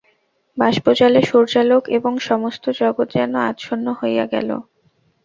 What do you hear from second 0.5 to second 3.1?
বাষ্পজালে সূর্যালোক এবং সমস্ত জগৎ